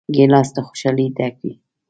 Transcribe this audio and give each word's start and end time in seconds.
ګیلاس 0.15 0.49
له 0.55 0.61
خوشحالۍ 0.67 1.07
ډک 1.17 1.35
وي. 1.43 1.53